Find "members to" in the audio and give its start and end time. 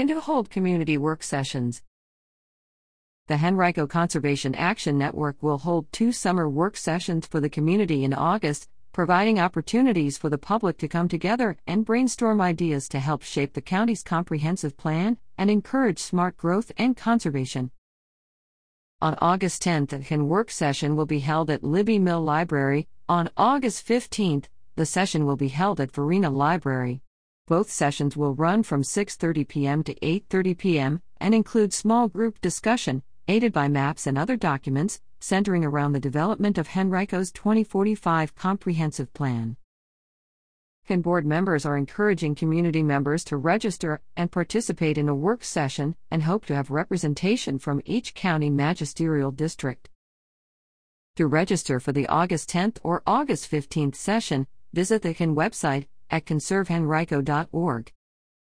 42.82-43.36